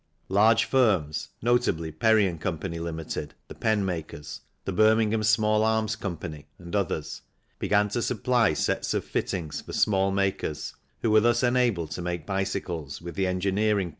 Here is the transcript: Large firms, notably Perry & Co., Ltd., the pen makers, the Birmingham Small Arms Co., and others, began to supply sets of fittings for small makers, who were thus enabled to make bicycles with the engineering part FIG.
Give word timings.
Large 0.29 0.63
firms, 0.65 1.29
notably 1.43 1.91
Perry 1.91 2.23
& 2.37 2.37
Co., 2.39 2.53
Ltd., 2.53 3.29
the 3.47 3.53
pen 3.53 3.85
makers, 3.85 4.41
the 4.65 4.71
Birmingham 4.71 5.21
Small 5.21 5.63
Arms 5.63 5.95
Co., 5.95 6.17
and 6.57 6.75
others, 6.75 7.21
began 7.59 7.87
to 7.89 8.01
supply 8.01 8.53
sets 8.55 8.95
of 8.95 9.05
fittings 9.05 9.61
for 9.61 9.73
small 9.73 10.09
makers, 10.09 10.73
who 11.03 11.11
were 11.11 11.21
thus 11.21 11.43
enabled 11.43 11.91
to 11.91 12.01
make 12.01 12.25
bicycles 12.25 12.99
with 12.99 13.13
the 13.13 13.27
engineering 13.27 13.89
part 13.89 13.89
FIG. 13.89 13.89